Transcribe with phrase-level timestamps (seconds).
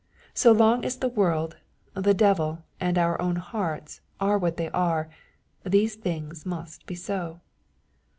[0.33, 1.57] So long as the world,
[1.93, 5.09] the devil, and our own hearts, are what they are,
[5.63, 7.39] these things must be so.